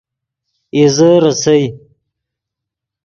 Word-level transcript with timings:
اِیزے 0.75 1.11
ریسئے 1.23 1.61